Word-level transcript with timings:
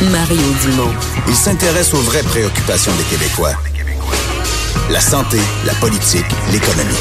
Mario 0.00 0.54
Dumont. 0.62 0.94
Il 1.26 1.34
s'intéresse 1.34 1.92
aux 1.92 2.00
vraies 2.00 2.22
préoccupations 2.22 2.92
des 2.96 3.02
Québécois. 3.02 3.54
La 4.90 5.00
santé, 5.00 5.38
la 5.66 5.74
politique, 5.74 6.24
l'économie. 6.52 6.94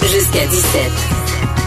Jusqu'à 0.00 0.46
17. 0.46 0.90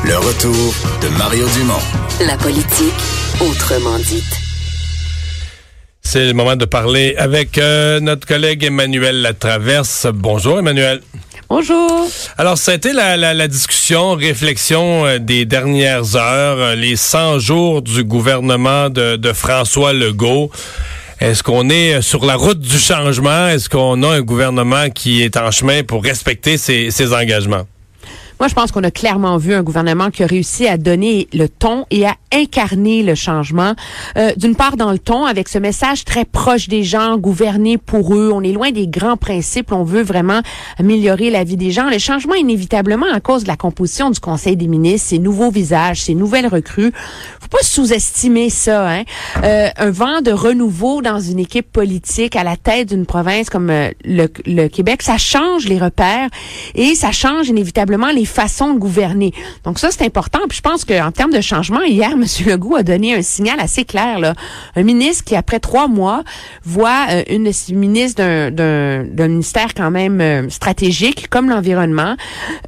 Le 0.05 0.17
retour 0.17 0.73
de 1.03 1.07
Mario 1.19 1.45
Dumont. 1.49 1.79
La 2.25 2.35
politique, 2.37 2.95
autrement 3.39 3.99
dite. 3.99 4.25
C'est 6.01 6.25
le 6.25 6.33
moment 6.33 6.55
de 6.55 6.65
parler 6.65 7.15
avec 7.17 7.59
euh, 7.59 7.99
notre 7.99 8.25
collègue 8.25 8.63
Emmanuel 8.63 9.21
Latraverse. 9.21 10.07
Bonjour 10.11 10.57
Emmanuel. 10.57 11.01
Bonjour. 11.49 12.05
Alors, 12.37 12.57
ça 12.57 12.73
a 12.73 12.93
la, 12.93 13.15
la, 13.15 13.33
la 13.33 13.47
discussion, 13.47 14.15
réflexion 14.15 15.05
euh, 15.05 15.17
des 15.17 15.45
dernières 15.45 16.17
heures, 16.17 16.57
euh, 16.59 16.75
les 16.75 16.97
100 16.97 17.39
jours 17.39 17.81
du 17.81 18.03
gouvernement 18.03 18.89
de, 18.89 19.15
de 19.15 19.31
François 19.31 19.93
Legault. 19.93 20.51
Est-ce 21.21 21.43
qu'on 21.43 21.69
est 21.69 21.95
euh, 21.95 22.01
sur 22.01 22.25
la 22.25 22.35
route 22.35 22.59
du 22.59 22.77
changement? 22.77 23.47
Est-ce 23.47 23.69
qu'on 23.69 24.03
a 24.03 24.09
un 24.09 24.21
gouvernement 24.21 24.89
qui 24.89 25.23
est 25.23 25.37
en 25.37 25.49
chemin 25.51 25.83
pour 25.83 26.03
respecter 26.03 26.57
ses, 26.57 26.91
ses 26.91 27.13
engagements? 27.13 27.65
Moi, 28.39 28.47
je 28.47 28.53
pense 28.53 28.71
qu'on 28.71 28.83
a 28.83 28.91
clairement 28.91 29.37
vu 29.37 29.53
un 29.55 29.63
gouvernement 29.63 30.11
qui 30.11 30.23
a 30.23 30.27
réussi 30.27 30.67
à 30.67 30.77
donner 30.77 31.27
le 31.33 31.49
ton 31.49 31.85
et 31.89 32.05
à 32.05 32.15
incarner 32.31 33.01
le 33.01 33.15
changement. 33.15 33.73
Euh, 34.17 34.31
D'une 34.37 34.55
part, 34.55 34.77
dans 34.77 34.91
le 34.91 34.99
ton, 34.99 35.25
avec 35.25 35.47
ce 35.47 35.57
message 35.57 36.05
très 36.05 36.23
proche 36.23 36.67
des 36.67 36.83
gens, 36.83 37.17
gouverner 37.17 37.79
pour 37.79 38.15
eux. 38.15 38.31
On 38.31 38.41
est 38.41 38.51
loin 38.51 38.71
des 38.71 38.87
grands 38.87 39.17
principes. 39.17 39.71
On 39.71 39.83
veut 39.83 40.03
vraiment 40.03 40.41
améliorer 40.77 41.31
la 41.31 41.43
vie 41.43 41.57
des 41.57 41.71
gens. 41.71 41.89
Le 41.89 41.97
changement, 41.97 42.35
inévitablement, 42.35 43.07
à 43.11 43.19
cause 43.19 43.43
de 43.43 43.47
la 43.47 43.55
composition 43.55 44.11
du 44.11 44.19
Conseil 44.19 44.55
des 44.55 44.67
ministres, 44.67 45.09
ces 45.09 45.19
nouveaux 45.19 45.49
visages, 45.49 46.03
ces 46.03 46.13
nouvelles 46.13 46.47
recrues. 46.47 46.91
Faut 47.41 47.47
pas 47.49 47.63
sous-estimer 47.63 48.51
ça. 48.51 48.87
Hein? 48.87 49.03
Euh, 49.43 49.69
un 49.77 49.89
vent 49.89 50.21
de 50.21 50.31
renouveau 50.31 51.01
dans 51.01 51.19
une 51.19 51.39
équipe 51.39 51.71
politique 51.71 52.35
à 52.35 52.43
la 52.43 52.55
tête 52.55 52.89
d'une 52.89 53.07
province 53.07 53.49
comme 53.49 53.71
euh, 53.71 53.89
le, 54.05 54.27
le 54.45 54.67
Québec, 54.67 55.01
ça 55.01 55.17
change 55.17 55.65
les 55.65 55.79
repères 55.79 56.29
et 56.75 56.93
ça 56.93 57.11
change 57.11 57.47
inévitablement 57.47 58.11
les 58.11 58.25
façons 58.27 58.73
de 58.73 58.79
gouverner. 58.79 59.33
Donc 59.63 59.79
ça, 59.79 59.89
c'est 59.91 60.03
important. 60.03 60.39
Puis 60.47 60.57
je 60.57 60.61
pense 60.61 60.85
qu'en 60.85 61.11
termes 61.11 61.31
de 61.31 61.41
changement, 61.41 61.81
hier, 61.81 62.11
M. 62.13 62.25
Legault 62.45 62.75
a 62.75 62.83
donné 62.83 63.15
un 63.15 63.21
signal 63.21 63.59
assez 63.59 63.85
clair. 63.85 64.19
Là. 64.19 64.33
Un 64.75 64.83
ministre 64.83 65.23
qui, 65.23 65.35
après 65.35 65.59
trois 65.59 65.87
mois, 65.87 66.23
voit 66.63 67.07
euh, 67.09 67.23
une 67.29 67.47
d'un 68.15 68.51
d'un 68.51 69.27
ministère 69.27 69.73
quand 69.73 69.91
même 69.91 70.21
euh, 70.21 70.49
stratégique, 70.49 71.29
comme 71.29 71.49
l'environnement, 71.49 72.15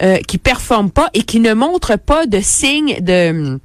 euh, 0.01 0.17
qui 0.27 0.37
performe 0.37 0.89
pas 0.89 1.09
et 1.13 1.23
qui 1.23 1.39
ne 1.39 1.53
montre 1.53 1.97
pas 1.97 2.25
de 2.25 2.39
signes 2.41 2.97
de 3.01 3.59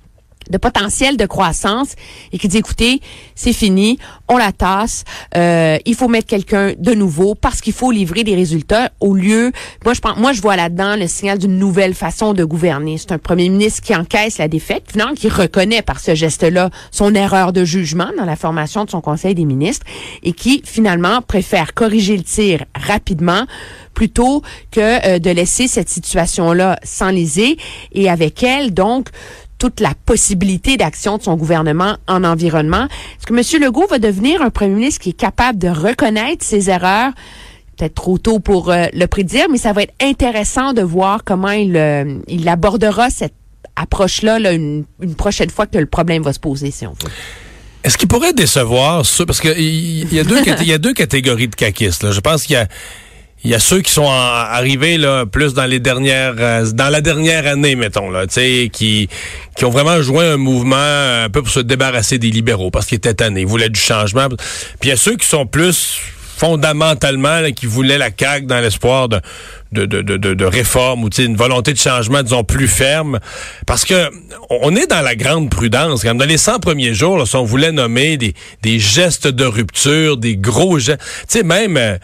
de 0.51 0.59
potentiel 0.59 1.17
de 1.17 1.27
croissance 1.27 1.95
et 2.33 2.39
qui 2.39 2.49
dit 2.49 2.59
écoutez 2.59 3.01
c'est 3.35 3.53
fini 3.53 3.99
on 4.29 4.37
la 4.37 4.53
tasse 4.53 5.05
euh, 5.37 5.79
il 5.85 5.95
faut 5.95 6.09
mettre 6.09 6.27
quelqu'un 6.27 6.73
de 6.79 6.93
nouveau 6.93 7.35
parce 7.35 7.61
qu'il 7.61 7.73
faut 7.73 7.91
livrer 7.91 8.25
des 8.25 8.35
résultats 8.35 8.91
au 9.01 9.15
lieu 9.15 9.53
moi 9.85 9.95
je 9.95 10.01
pense 10.01 10.17
moi 10.17 10.33
je 10.33 10.41
vois 10.41 10.57
là-dedans 10.57 10.97
le 10.97 11.07
signal 11.07 11.39
d'une 11.39 11.59
nouvelle 11.59 11.95
façon 11.95 12.35
de 12.35 12.45
gouverner. 12.45 12.99
C'est 12.99 13.13
un 13.13 13.19
premier 13.19 13.49
ministre 13.49 13.83
qui 13.83 13.95
encaisse 13.95 14.39
la 14.39 14.49
défaite 14.49 14.85
finalement 14.91 15.15
qui 15.15 15.29
reconnaît 15.29 15.83
par 15.83 16.01
ce 16.01 16.15
geste-là 16.15 16.71
son 16.91 17.15
erreur 17.15 17.53
de 17.53 17.65
jugement 17.65 18.11
dans 18.17 18.25
la 18.25 18.37
formation 18.37 18.85
de 18.85 18.91
son 18.91 19.01
conseil 19.01 19.35
des 19.35 19.45
ministres 19.45 19.87
et 20.23 20.33
qui 20.33 20.63
finalement 20.65 21.21
préfère 21.23 21.75
corriger 21.75 22.17
le 22.17 22.23
tir 22.23 22.65
rapidement 22.75 23.47
plutôt 23.95 24.43
que 24.71 25.07
euh, 25.07 25.19
de 25.19 25.31
laisser 25.31 25.69
cette 25.69 25.89
situation-là 25.89 26.79
s'enliser. 26.83 27.57
Et 27.93 28.11
avec 28.11 28.43
elle 28.43 28.75
donc 28.75 29.09
toute 29.65 29.81
la 29.81 29.95
possibilité 30.05 30.77
d'action 30.77 31.17
de 31.17 31.23
son 31.23 31.37
gouvernement 31.37 31.97
en 32.07 32.23
environnement. 32.23 32.85
Est-ce 32.85 33.25
que 33.27 33.33
M. 33.57 33.63
Legault 33.63 33.87
va 33.89 33.99
devenir 33.99 34.43
un 34.43 34.51
premier 34.51 34.75
ministre 34.75 35.01
qui 35.01 35.11
est 35.11 35.13
capable 35.15 35.59
de 35.59 35.69
reconnaître 35.69 36.45
ses 36.45 36.69
erreurs? 36.69 37.13
Peut-être 37.79 37.95
trop 37.95 38.19
tôt 38.19 38.41
pour 38.41 38.71
euh, 38.71 38.85
le 38.93 39.07
prédire, 39.07 39.47
mais 39.51 39.57
ça 39.57 39.73
va 39.73 39.85
être 39.85 39.95
intéressant 40.03 40.75
de 40.75 40.83
voir 40.83 41.25
comment 41.25 41.49
il, 41.51 41.79
euh, 41.79 42.19
il 42.29 42.47
abordera 42.47 43.09
cette 43.09 43.33
approche-là 43.77 44.39
là, 44.39 44.53
une, 44.53 44.85
une 45.01 45.15
prochaine 45.15 45.49
fois 45.49 45.67
que 45.67 45.79
le 45.79 45.87
problème 45.87 46.23
va 46.23 46.35
se 46.35 46.41
poser, 46.41 46.71
si 46.71 46.87
on 46.87 46.91
veut. 46.93 47.11
Est-ce 47.85 47.97
qu'il 47.97 48.09
pourrait 48.09 48.35
décevoir 48.35 49.07
ceux, 49.07 49.25
parce 49.25 49.41
qu'il 49.41 49.59
y, 49.59 50.05
y, 50.15 50.21
a 50.21 50.25
deux 50.25 50.43
cat- 50.45 50.57
il 50.61 50.69
y 50.69 50.75
a 50.75 50.79
deux 50.79 50.93
catégories 50.93 51.49
de 51.49 51.55
caquistes. 51.55 52.03
Là. 52.03 52.11
Je 52.13 52.21
pense 52.21 52.43
qu'il 52.45 52.53
y 52.53 52.59
a 52.59 52.69
il 53.45 53.51
y 53.51 53.55
a 53.55 53.59
ceux 53.59 53.83
qui 53.83 53.93
sont 53.93 54.09
arrivés 54.09 54.97
là 54.97 55.27
plus 55.27 55.53
dans 55.55 55.67
les 55.67 55.79
dernières 55.79 56.35
euh, 56.39 56.71
dans 56.73 56.89
la 56.89 57.01
dernière 57.01 57.47
année 57.47 57.77
mettons 57.77 58.11
là, 58.11 58.27
tu 58.27 58.35
sais 58.35 58.71
qui 58.73 59.09
qui 59.57 59.65
ont 59.65 59.71
vraiment 59.71 60.01
joué 60.03 60.25
un 60.25 60.39
mouvement 60.39 60.77
un 61.25 61.29
peu 61.31 61.43
pour 61.43 61.51
se 61.51 61.61
débarrasser 61.61 62.19
des 62.19 62.31
libéraux 62.31 62.71
parce 62.71 62.87
qu'ils 62.87 62.97
étaient 62.97 63.15
tannés, 63.15 63.43
ils 63.43 63.47
voulaient 63.47 63.69
du 63.69 63.79
changement. 63.79 64.29
Puis 64.29 64.39
il 64.85 64.89
y 64.89 64.93
a 64.93 64.97
ceux 64.97 65.17
qui 65.17 65.27
sont 65.27 65.47
plus 65.47 66.01
fondamentalement 66.37 67.41
là, 67.41 67.53
qui 67.53 67.67
voulaient 67.67 67.99
la 67.99 68.11
CAQ 68.17 68.47
dans 68.47 68.61
l'espoir 68.61 69.09
de 69.09 69.21
de, 69.73 69.87
de, 69.87 70.03
de, 70.03 70.35
de, 70.35 70.45
réforme 70.45 71.03
ou 71.03 71.09
une 71.09 71.37
volonté 71.37 71.73
de 71.73 71.79
changement, 71.79 72.23
disons, 72.23 72.45
plus 72.45 72.69
ferme. 72.69 73.19
Parce 73.67 73.85
que 73.85 74.09
on 74.49 74.77
est 74.77 74.87
dans 74.87 75.01
la 75.01 75.17
grande 75.17 75.51
prudence. 75.51 76.05
Même. 76.05 76.17
Dans 76.17 76.25
les 76.25 76.39
100 76.39 76.61
premiers 76.61 76.95
jours, 76.95 77.19
là, 77.19 77.27
si 77.27 77.35
on 77.35 77.43
voulait 77.45 77.73
nommer 77.73 78.17
des, 78.17 78.35
des 78.63 78.79
gestes 78.79 79.27
de 79.27 79.45
rupture, 79.45 80.17
des 80.17 80.37
gros 80.37 80.79
gestes, 80.79 81.01
tu 81.29 81.39
sais, 81.39 81.43
même... 81.43 81.77
euh, 81.77 81.97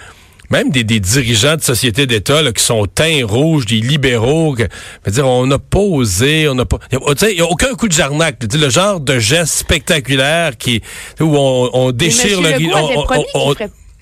même 0.50 0.70
des, 0.70 0.84
des 0.84 1.00
dirigeants 1.00 1.56
de 1.56 1.62
sociétés 1.62 2.06
d'État 2.06 2.40
qui 2.52 2.62
sont 2.62 2.86
teints 2.86 3.24
rouges, 3.24 3.66
des 3.66 3.80
libéraux, 3.80 4.54
que, 4.54 4.64
veut 5.04 5.12
dire, 5.12 5.26
on 5.26 5.46
n'a 5.46 5.58
pas 5.58 5.78
osé, 5.78 6.48
on 6.48 6.54
n'a 6.54 6.64
pas, 6.64 6.78
il 6.92 6.98
n'y 7.34 7.40
a, 7.40 7.44
aucun 7.46 7.74
coup 7.74 7.88
de 7.88 7.92
jarnac, 7.92 8.36
le 8.52 8.68
genre 8.68 9.00
de 9.00 9.18
geste 9.18 9.54
spectaculaire 9.54 10.56
qui, 10.56 10.82
où 11.20 11.36
on, 11.36 11.70
on 11.72 11.92
déchire 11.92 12.40
le 12.40 12.50
Legault 12.50 12.76
avait 12.76 12.96
on- 12.96 13.02
promis 13.04 13.24
on- 13.34 13.54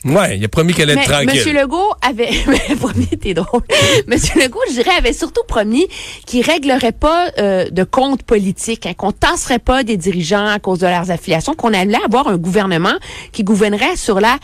Ouais, 0.05 0.39
il 0.39 0.45
a 0.45 0.49
promis 0.49 0.75
qu'elle 0.75 0.91
allait 0.91 1.01
être 1.01 1.11
tranquille. 1.11 1.29
Monsieur 1.35 1.53
Legault 1.53 1.93
avait, 2.03 2.29
promis, 2.79 3.09
t'es 3.09 3.35
drôle. 3.35 3.63
Monsieur 4.07 4.41
Legault, 4.41 4.61
je 4.69 4.75
dirais, 4.75 4.93
avait 4.97 5.13
surtout 5.13 5.43
promis 5.49 5.89
qu'il 6.25 6.45
réglerait 6.49 6.93
pas 6.93 7.31
euh, 7.39 7.69
de 7.69 7.83
comptes 7.83 8.23
politiques, 8.23 8.87
hein, 8.87 8.93
qu'on 8.97 9.11
tasserait 9.11 9.59
pas 9.59 9.83
des 9.83 9.97
dirigeants 9.97 10.47
à 10.47 10.61
cause 10.61 10.79
de 10.79 10.87
leurs 10.87 11.11
affiliations, 11.11 11.55
qu'on 11.55 11.75
allait 11.75 11.99
avoir 12.05 12.29
un 12.29 12.37
gouvernement 12.37 12.95
qui 13.33 13.43
gouvernerait 13.43 13.97
sur 13.97 14.21
la 14.21 14.39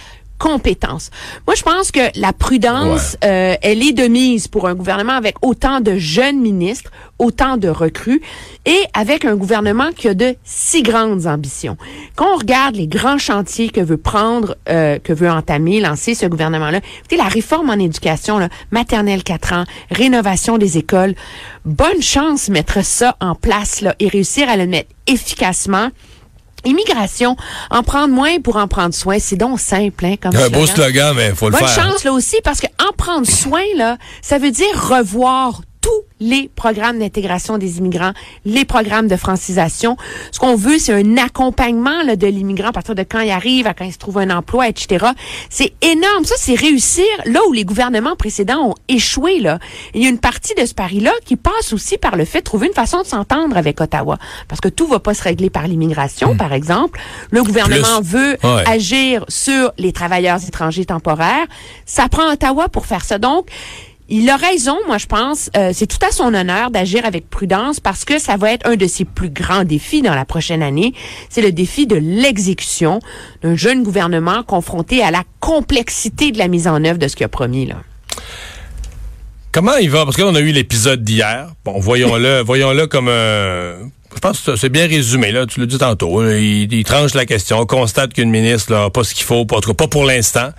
compétence. 0.44 1.10
Moi, 1.46 1.54
je 1.56 1.62
pense 1.62 1.90
que 1.90 2.00
la 2.20 2.34
prudence, 2.34 3.16
euh, 3.24 3.54
elle 3.62 3.82
est 3.82 3.94
de 3.94 4.06
mise 4.06 4.46
pour 4.46 4.68
un 4.68 4.74
gouvernement 4.74 5.14
avec 5.14 5.36
autant 5.40 5.80
de 5.80 5.96
jeunes 5.96 6.38
ministres, 6.38 6.90
autant 7.18 7.56
de 7.56 7.68
recrues, 7.68 8.20
et 8.66 8.80
avec 8.92 9.24
un 9.24 9.36
gouvernement 9.36 9.90
qui 9.96 10.06
a 10.06 10.12
de 10.12 10.36
si 10.44 10.82
grandes 10.82 11.26
ambitions. 11.26 11.78
Quand 12.14 12.26
on 12.34 12.36
regarde 12.36 12.76
les 12.76 12.86
grands 12.86 13.16
chantiers 13.16 13.70
que 13.70 13.80
veut 13.80 13.96
prendre, 13.96 14.54
euh, 14.68 14.98
que 14.98 15.14
veut 15.14 15.30
entamer, 15.30 15.80
lancer 15.80 16.14
ce 16.14 16.26
gouvernement-là, 16.26 16.80
écoutez, 16.98 17.16
la 17.16 17.24
réforme 17.24 17.70
en 17.70 17.78
éducation, 17.78 18.36
là, 18.36 18.50
maternelle 18.70 19.22
4 19.22 19.52
ans, 19.54 19.64
rénovation 19.90 20.58
des 20.58 20.76
écoles, 20.76 21.14
bonne 21.64 22.02
chance 22.02 22.50
mettre 22.50 22.84
ça 22.84 23.16
en 23.22 23.34
place 23.34 23.80
là, 23.80 23.94
et 23.98 24.08
réussir 24.08 24.50
à 24.50 24.58
le 24.58 24.66
mettre 24.66 24.90
efficacement. 25.06 25.88
Immigration, 26.64 27.36
en 27.70 27.82
prendre 27.82 28.12
moins 28.14 28.40
pour 28.40 28.56
en 28.56 28.68
prendre 28.68 28.94
soin, 28.94 29.18
c'est 29.18 29.36
donc 29.36 29.60
simple, 29.60 30.04
hein, 30.06 30.16
comme 30.20 30.34
un 30.36 30.48
beau 30.48 30.66
slogan. 30.66 31.14
mais 31.16 31.34
faut 31.34 31.48
le 31.50 31.52
Bonne 31.56 31.66
faire. 31.68 31.84
chance 31.90 32.04
là 32.04 32.12
aussi 32.12 32.36
parce 32.42 32.60
que 32.60 32.66
en 32.86 32.92
prendre 32.96 33.26
soin 33.26 33.62
là, 33.76 33.96
ça 34.22 34.38
veut 34.38 34.50
dire 34.50 34.66
revoir 34.74 35.60
les 36.24 36.48
programmes 36.56 36.98
d'intégration 36.98 37.58
des 37.58 37.78
immigrants, 37.78 38.12
les 38.46 38.64
programmes 38.64 39.08
de 39.08 39.16
francisation. 39.16 39.96
Ce 40.32 40.38
qu'on 40.38 40.56
veut, 40.56 40.78
c'est 40.78 40.94
un 40.94 41.18
accompagnement 41.18 42.02
là, 42.02 42.16
de 42.16 42.26
l'immigrant 42.26 42.68
à 42.68 42.72
partir 42.72 42.94
de 42.94 43.02
quand 43.02 43.20
il 43.20 43.30
arrive, 43.30 43.66
à 43.66 43.74
quand 43.74 43.84
il 43.84 43.92
se 43.92 43.98
trouve 43.98 44.18
un 44.18 44.30
emploi, 44.30 44.68
etc. 44.68 45.06
C'est 45.50 45.74
énorme. 45.82 46.24
Ça, 46.24 46.34
c'est 46.38 46.54
réussir 46.54 47.04
là 47.26 47.40
où 47.48 47.52
les 47.52 47.64
gouvernements 47.64 48.16
précédents 48.16 48.70
ont 48.70 48.74
échoué. 48.88 49.40
Là. 49.40 49.58
Il 49.92 50.02
y 50.02 50.06
a 50.06 50.08
une 50.08 50.18
partie 50.18 50.54
de 50.54 50.64
ce 50.64 50.72
pari-là 50.74 51.12
qui 51.26 51.36
passe 51.36 51.72
aussi 51.74 51.98
par 51.98 52.16
le 52.16 52.24
fait 52.24 52.38
de 52.38 52.44
trouver 52.44 52.68
une 52.68 52.72
façon 52.74 53.02
de 53.02 53.06
s'entendre 53.06 53.56
avec 53.58 53.80
Ottawa. 53.80 54.16
Parce 54.48 54.60
que 54.62 54.68
tout 54.68 54.86
va 54.86 55.00
pas 55.00 55.12
se 55.12 55.22
régler 55.22 55.50
par 55.50 55.66
l'immigration, 55.68 56.36
par 56.36 56.54
exemple. 56.54 56.98
Le 57.30 57.42
gouvernement 57.42 58.00
Plus. 58.00 58.08
veut 58.08 58.36
Ouais. 58.42 58.64
agir 58.66 59.24
sur 59.28 59.72
les 59.76 59.92
travailleurs 59.92 60.38
étrangers 60.46 60.86
temporaires. 60.86 61.46
Ça 61.84 62.08
prend 62.08 62.32
Ottawa 62.32 62.68
pour 62.70 62.86
faire 62.86 63.04
ça. 63.04 63.18
Donc, 63.18 63.48
il 64.08 64.28
a 64.28 64.36
raison, 64.36 64.76
moi 64.86 64.98
je 64.98 65.06
pense. 65.06 65.50
Euh, 65.56 65.70
c'est 65.72 65.86
tout 65.86 66.04
à 66.06 66.12
son 66.12 66.34
honneur 66.34 66.70
d'agir 66.70 67.06
avec 67.06 67.30
prudence 67.30 67.80
parce 67.80 68.04
que 68.04 68.18
ça 68.18 68.36
va 68.36 68.52
être 68.52 68.68
un 68.68 68.76
de 68.76 68.86
ses 68.86 69.04
plus 69.04 69.30
grands 69.30 69.64
défis 69.64 70.02
dans 70.02 70.14
la 70.14 70.24
prochaine 70.24 70.62
année. 70.62 70.92
C'est 71.30 71.42
le 71.42 71.52
défi 71.52 71.86
de 71.86 71.96
l'exécution 71.96 73.00
d'un 73.42 73.56
jeune 73.56 73.82
gouvernement 73.82 74.42
confronté 74.42 75.02
à 75.02 75.10
la 75.10 75.22
complexité 75.40 76.32
de 76.32 76.38
la 76.38 76.48
mise 76.48 76.68
en 76.68 76.84
œuvre 76.84 76.98
de 76.98 77.08
ce 77.08 77.16
qu'il 77.16 77.24
a 77.24 77.28
promis. 77.28 77.66
Là. 77.66 77.76
Comment 79.52 79.76
il 79.76 79.88
va? 79.88 80.04
Parce 80.04 80.16
qu'on 80.16 80.34
a 80.34 80.40
eu 80.40 80.50
l'épisode 80.50 81.02
d'hier. 81.02 81.48
Bon, 81.64 81.78
voyons-le, 81.78 82.42
voyons-le 82.42 82.86
comme 82.86 83.08
un 83.08 83.88
je 84.14 84.20
pense 84.20 84.40
que 84.40 84.56
c'est 84.56 84.68
bien 84.68 84.86
résumé, 84.86 85.32
là. 85.32 85.46
Tu 85.46 85.60
l'as 85.60 85.66
dit 85.66 85.78
tantôt. 85.78 86.26
Il, 86.30 86.84
tranche 86.84 87.14
la 87.14 87.26
question, 87.26 87.64
constate 87.66 88.12
qu'une 88.12 88.30
ministre 88.30 88.72
n'a 88.72 88.90
pas 88.90 89.04
ce 89.04 89.14
qu'il 89.14 89.24
faut, 89.24 89.44
pas, 89.44 89.60
pas 89.60 89.88
pour 89.88 90.04
l'instant, 90.04 90.50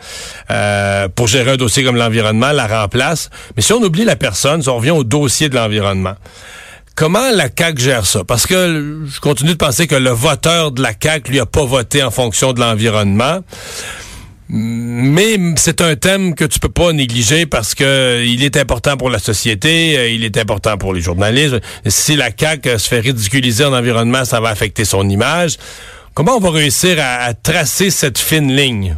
euh, 0.52 1.08
pour 1.10 1.28
gérer 1.28 1.52
un 1.52 1.58
dossier 1.58 1.84
comme 1.84 1.96
l'environnement, 1.96 2.52
la 2.52 2.68
remplace. 2.68 3.30
Mais 3.56 3.62
si 3.62 3.74
on 3.74 3.82
oublie 3.82 4.06
la 4.06 4.16
personne, 4.16 4.62
si 4.62 4.70
on 4.70 4.78
revient 4.78 4.92
au 4.92 5.04
dossier 5.04 5.50
de 5.50 5.56
l'environnement, 5.56 6.16
comment 6.96 7.30
la 7.32 7.48
CAQ 7.56 7.82
gère 7.82 8.06
ça? 8.06 8.24
Parce 8.24 8.48
que 8.48 9.04
je 9.06 9.20
continue 9.20 9.52
de 9.52 9.58
penser 9.58 9.88
que 9.88 9.96
le 9.96 10.12
voteur 10.12 10.72
de 10.72 10.82
la 10.82 10.92
CAQ, 11.00 11.32
lui, 11.32 11.40
a 11.40 11.46
pas 11.46 11.66
voté 11.66 12.04
en 12.04 12.12
fonction 12.12 12.54
de 12.54 12.60
l'environnement. 12.60 13.40
Mais 14.48 15.38
c'est 15.56 15.82
un 15.82 15.96
thème 15.96 16.36
que 16.36 16.46
tu 16.46 16.60
peux 16.60 16.70
pas 16.70 16.94
négliger 16.94 17.46
parce 17.46 17.74
que 17.74 18.24
il 18.24 18.44
est 18.44 18.58
important 18.58 18.96
pour 18.96 19.10
la 19.10 19.18
société, 19.18 19.98
euh, 19.98 20.10
il 20.10 20.24
est 20.24 20.38
important 20.38 20.78
pour 20.78 20.94
les 20.94 21.02
journalistes. 21.02 21.56
Si 21.88 22.16
la 22.16 22.30
CAQ 22.38 22.78
se 22.78 22.88
fait 22.88 23.00
ridiculiser 23.00 23.66
en 23.66 23.74
environnement, 23.74 24.24
ça 24.24 24.40
va 24.40 24.50
affecter 24.50 24.86
son 24.86 25.10
image. 25.10 25.58
Comment 26.14 26.38
on 26.38 26.40
va 26.40 26.52
réussir 26.52 26.98
à 27.00 27.34
tracer 27.34 27.90
cette 27.90 28.20
fine 28.20 28.56
ligne? 28.56 28.96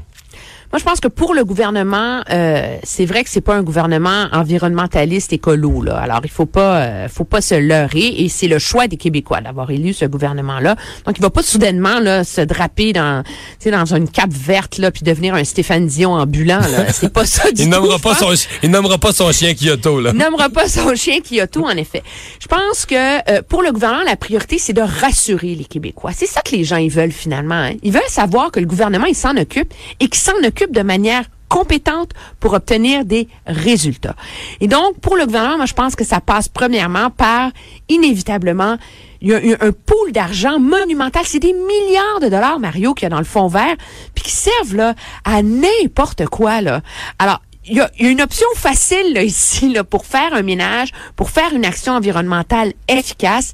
Moi, 0.71 0.79
je 0.79 0.83
pense 0.83 0.99
que 0.99 1.07
pour 1.07 1.33
le 1.33 1.45
gouvernement, 1.45 2.21
euh, 2.29 2.77
c'est 2.83 3.05
vrai 3.05 3.23
que 3.23 3.29
c'est 3.29 3.41
pas 3.41 3.55
un 3.55 3.63
gouvernement 3.63 4.27
environnementaliste 4.33 5.31
écolo. 5.31 5.81
Là. 5.81 5.97
Alors, 5.97 6.19
il 6.25 6.29
faut 6.29 6.45
pas, 6.45 6.81
euh, 6.81 7.07
faut 7.07 7.23
pas 7.23 7.39
se 7.39 7.55
leurrer. 7.55 8.15
Et 8.17 8.27
c'est 8.27 8.49
le 8.49 8.59
choix 8.59 8.87
des 8.87 8.97
Québécois 8.97 9.39
d'avoir 9.39 9.71
élu 9.71 9.93
ce 9.93 10.03
gouvernement-là. 10.03 10.75
Donc, 11.05 11.17
il 11.17 11.21
va 11.21 11.29
pas 11.29 11.41
soudainement 11.41 11.99
là 11.99 12.25
se 12.25 12.41
draper 12.41 12.91
dans, 12.91 13.23
dans 13.65 13.95
une 13.95 14.09
cape 14.09 14.33
verte 14.33 14.77
là, 14.77 14.91
puis 14.91 15.03
devenir 15.03 15.35
un 15.35 15.45
Stéphane 15.45 15.87
Dion 15.87 16.13
ambulant. 16.13 16.59
Là. 16.59 16.91
C'est 16.91 17.13
pas 17.13 17.25
ça 17.25 17.49
du 17.51 17.61
il 17.61 17.65
tout. 17.65 17.69
Nommera 17.69 17.99
pas 17.99 18.15
son, 18.15 18.33
il 18.61 18.69
nommera 18.69 18.97
pas 18.97 19.13
son 19.13 19.31
chien 19.31 19.53
Kyoto. 19.53 20.01
Là. 20.01 20.11
Il 20.13 20.19
nommera 20.19 20.49
pas 20.49 20.67
son 20.67 20.93
chien 20.95 21.19
Kyoto, 21.21 21.65
en 21.65 21.77
effet. 21.77 22.03
Je 22.41 22.47
pense 22.47 22.85
que 22.85 22.95
euh, 23.31 23.41
pour 23.47 23.61
le 23.61 23.71
gouvernement, 23.71 24.03
la 24.03 24.17
priorité, 24.17 24.57
c'est 24.57 24.73
de 24.73 24.81
rassurer 24.81 25.55
les 25.55 25.65
Québécois. 25.65 26.11
C'est 26.13 26.27
ça 26.27 26.41
que 26.41 26.53
les 26.53 26.65
gens 26.65 26.77
ils 26.77 26.91
veulent 26.91 27.13
finalement. 27.13 27.55
Hein. 27.55 27.75
Ils 27.83 27.93
veulent 27.93 28.01
savoir 28.09 28.51
que 28.51 28.59
le 28.59 28.65
gouvernement 28.65 29.05
il 29.05 29.15
s'en 29.15 29.37
occupe 29.37 29.73
et 30.01 30.09
qu'il 30.09 30.21
s'en 30.21 30.33
occupe 30.45 30.56
de 30.65 30.81
manière 30.81 31.25
compétente 31.49 32.11
pour 32.39 32.53
obtenir 32.53 33.05
des 33.05 33.27
résultats. 33.45 34.15
Et 34.59 34.67
donc, 34.67 34.99
pour 34.99 35.15
le 35.15 35.25
gouvernement, 35.25 35.57
moi, 35.57 35.65
je 35.65 35.73
pense 35.73 35.95
que 35.95 36.03
ça 36.03 36.19
passe 36.19 36.49
premièrement 36.49 37.09
par, 37.09 37.51
inévitablement, 37.89 38.77
il 39.21 39.29
y 39.29 39.33
a, 39.33 39.57
un 39.61 39.71
pool 39.71 40.11
d'argent 40.11 40.59
monumental. 40.59 41.23
C'est 41.25 41.39
des 41.39 41.53
milliards 41.53 42.19
de 42.21 42.29
dollars, 42.29 42.59
Mario, 42.59 42.93
qu'il 42.93 43.05
y 43.05 43.07
a 43.07 43.09
dans 43.09 43.17
le 43.19 43.25
fond 43.25 43.47
vert, 43.47 43.75
puis 44.13 44.23
qui 44.25 44.31
servent 44.31 44.75
là 44.75 44.93
à 45.23 45.41
n'importe 45.41 46.25
quoi. 46.25 46.61
Là. 46.61 46.81
Alors, 47.17 47.41
il 47.69 47.75
y, 47.75 47.81
a, 47.81 47.89
une 47.99 48.21
option 48.21 48.47
facile 48.55 49.13
là, 49.13 49.23
ici 49.23 49.73
là, 49.73 49.83
pour 49.83 50.05
faire 50.05 50.33
un 50.33 50.41
ménage, 50.41 50.91
pour 51.15 51.29
faire 51.29 51.53
une 51.53 51.65
action 51.65 51.93
environnementale 51.93 52.73
efficace, 52.87 53.53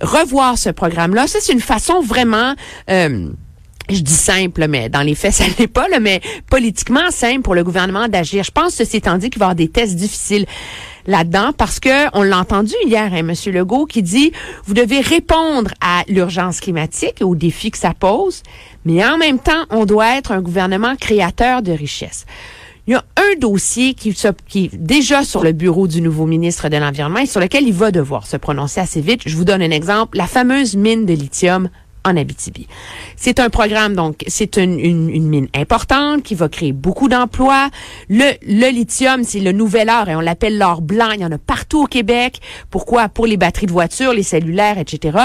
revoir 0.00 0.56
ce 0.56 0.70
programme-là. 0.70 1.26
Ça, 1.26 1.38
c'est 1.40 1.52
une 1.52 1.60
façon 1.60 2.00
vraiment... 2.00 2.54
Euh, 2.88 3.28
je 3.94 4.02
dis 4.02 4.12
simple, 4.12 4.66
mais 4.68 4.88
dans 4.88 5.02
les 5.02 5.14
faits, 5.14 5.32
ça 5.34 5.44
n'est 5.58 5.66
pas, 5.66 5.88
là, 5.88 6.00
mais 6.00 6.20
politiquement 6.48 7.10
simple 7.10 7.42
pour 7.42 7.54
le 7.54 7.64
gouvernement 7.64 8.08
d'agir. 8.08 8.44
Je 8.44 8.50
pense, 8.50 8.74
ceci 8.74 8.98
étant 8.98 9.18
dit, 9.18 9.30
qu'il 9.30 9.38
va 9.38 9.44
y 9.44 9.48
avoir 9.48 9.54
des 9.54 9.68
tests 9.68 9.96
difficiles 9.96 10.46
là-dedans 11.06 11.52
parce 11.56 11.80
que 11.80 12.14
on 12.16 12.22
l'a 12.22 12.38
entendu 12.38 12.74
hier, 12.84 13.10
hein, 13.12 13.22
Monsieur 13.22 13.52
Legault, 13.52 13.86
qui 13.86 14.02
dit 14.02 14.32
vous 14.66 14.74
devez 14.74 15.00
répondre 15.00 15.70
à 15.80 16.04
l'urgence 16.08 16.60
climatique 16.60 17.20
et 17.20 17.24
aux 17.24 17.34
défis 17.34 17.70
que 17.70 17.78
ça 17.78 17.94
pose, 17.98 18.42
mais 18.84 19.04
en 19.04 19.18
même 19.18 19.38
temps, 19.38 19.64
on 19.70 19.86
doit 19.86 20.16
être 20.16 20.32
un 20.32 20.40
gouvernement 20.40 20.96
créateur 20.96 21.62
de 21.62 21.72
richesses. 21.72 22.26
Il 22.86 22.94
y 22.94 22.96
a 22.96 23.04
un 23.16 23.38
dossier 23.38 23.94
qui, 23.94 24.16
qui 24.48 24.64
est 24.64 24.74
déjà 24.74 25.22
sur 25.22 25.44
le 25.44 25.52
bureau 25.52 25.86
du 25.86 26.00
nouveau 26.00 26.26
ministre 26.26 26.68
de 26.68 26.76
l'Environnement 26.76 27.20
et 27.20 27.26
sur 27.26 27.40
lequel 27.40 27.64
il 27.64 27.74
va 27.74 27.90
devoir 27.90 28.26
se 28.26 28.36
prononcer 28.36 28.80
assez 28.80 29.00
vite. 29.00 29.22
Je 29.26 29.36
vous 29.36 29.44
donne 29.44 29.62
un 29.62 29.70
exemple. 29.70 30.16
La 30.16 30.26
fameuse 30.26 30.76
mine 30.76 31.06
de 31.06 31.12
lithium 31.12 31.68
en 32.04 32.16
Abitibi. 32.16 32.66
C'est 33.16 33.40
un 33.40 33.50
programme, 33.50 33.94
donc, 33.94 34.24
c'est 34.26 34.56
une, 34.56 34.78
une, 34.78 35.28
mine 35.28 35.48
importante 35.54 36.22
qui 36.22 36.34
va 36.34 36.48
créer 36.48 36.72
beaucoup 36.72 37.08
d'emplois. 37.08 37.68
Le, 38.08 38.32
le 38.46 38.70
lithium, 38.70 39.22
c'est 39.24 39.40
le 39.40 39.52
nouvel 39.52 39.90
or 39.90 40.08
et 40.08 40.16
on 40.16 40.20
l'appelle 40.20 40.58
l'or 40.58 40.80
blanc. 40.80 41.10
Il 41.14 41.20
y 41.20 41.24
en 41.24 41.32
a 41.32 41.38
partout 41.38 41.82
au 41.82 41.86
Québec. 41.86 42.40
Pourquoi? 42.70 43.08
Pour 43.08 43.26
les 43.26 43.36
batteries 43.36 43.66
de 43.66 43.72
voitures, 43.72 44.12
les 44.12 44.22
cellulaires, 44.22 44.78
etc. 44.78 45.18